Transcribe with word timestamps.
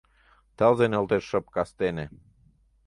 Тылзе 0.57 0.85
нӧлтеш 0.91 1.23
шып 1.29 1.45
кастене— 1.55 2.05